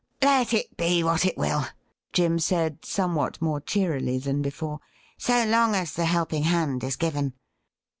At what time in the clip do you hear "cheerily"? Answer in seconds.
3.61-4.17